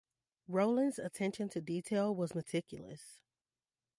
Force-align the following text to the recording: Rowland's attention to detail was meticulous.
Rowland's 0.47 0.97
attention 0.97 1.47
to 1.49 1.61
detail 1.61 2.15
was 2.15 2.33
meticulous. 2.33 3.21